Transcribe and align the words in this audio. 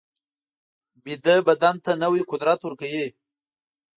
ویده 1.03 1.35
بدن 1.47 1.75
ته 1.83 1.91
نوی 2.03 2.21
قوت 2.29 2.41
ورکوي 2.63 3.07